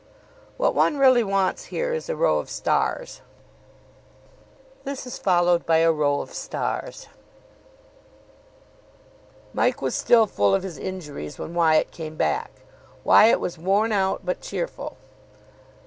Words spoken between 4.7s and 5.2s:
Mike